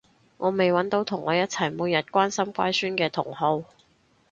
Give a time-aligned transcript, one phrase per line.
[0.37, 3.61] 我未搵到同我一齊每日關心乖孫嘅同好